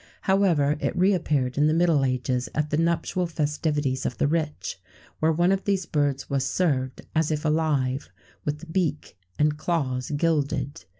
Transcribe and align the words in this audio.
[XVII 0.25 0.33
130] 0.33 0.33
However, 0.33 0.77
it 0.89 0.97
re 0.99 1.13
appeared 1.13 1.57
in 1.59 1.67
the 1.67 1.75
middle 1.75 2.03
ages 2.03 2.49
at 2.55 2.71
the 2.71 2.77
nuptial 2.77 3.27
festivities 3.27 4.03
of 4.03 4.17
the 4.17 4.25
rich, 4.25 4.79
where 5.19 5.31
one 5.31 5.51
of 5.51 5.65
these 5.65 5.85
birds 5.85 6.27
was 6.27 6.43
served, 6.43 7.01
as 7.13 7.29
if 7.29 7.45
alive, 7.45 8.09
with 8.43 8.57
the 8.61 8.65
beak 8.65 9.15
and 9.37 9.59
claws 9.59 10.09
gilded. 10.09 10.85